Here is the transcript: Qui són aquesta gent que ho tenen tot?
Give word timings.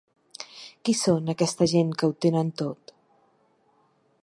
Qui 0.87 0.95
són 0.99 1.29
aquesta 1.33 1.67
gent 1.75 1.93
que 2.01 2.09
ho 2.11 2.17
tenen 2.27 2.51
tot? 2.63 2.95